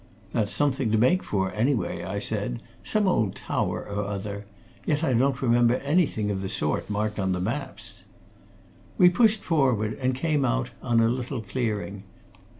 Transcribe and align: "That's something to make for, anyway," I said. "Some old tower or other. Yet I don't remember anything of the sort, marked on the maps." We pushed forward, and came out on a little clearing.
"That's 0.31 0.51
something 0.51 0.89
to 0.91 0.97
make 0.97 1.21
for, 1.21 1.53
anyway," 1.53 2.01
I 2.03 2.17
said. 2.17 2.63
"Some 2.83 3.07
old 3.07 3.35
tower 3.35 3.85
or 3.87 4.05
other. 4.07 4.45
Yet 4.83 5.03
I 5.03 5.13
don't 5.13 5.39
remember 5.43 5.75
anything 5.75 6.31
of 6.31 6.41
the 6.41 6.49
sort, 6.49 6.89
marked 6.89 7.19
on 7.19 7.33
the 7.33 7.39
maps." 7.39 8.03
We 8.97 9.11
pushed 9.11 9.41
forward, 9.41 9.95
and 10.01 10.15
came 10.15 10.43
out 10.43 10.71
on 10.81 11.01
a 11.01 11.07
little 11.07 11.41
clearing. 11.41 12.01